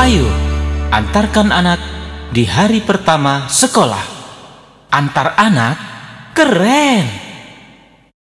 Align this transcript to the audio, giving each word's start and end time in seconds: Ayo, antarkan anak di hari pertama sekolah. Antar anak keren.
Ayo, 0.00 0.24
antarkan 0.88 1.52
anak 1.52 1.76
di 2.32 2.48
hari 2.48 2.80
pertama 2.80 3.52
sekolah. 3.52 4.00
Antar 4.88 5.36
anak 5.36 5.76
keren. 6.32 7.29